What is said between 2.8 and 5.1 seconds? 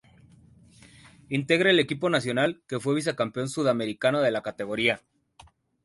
Vice Campeón Sud Americano de la categoría.